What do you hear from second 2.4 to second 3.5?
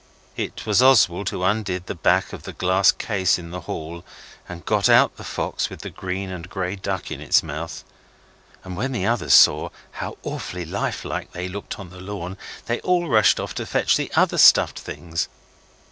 the glass case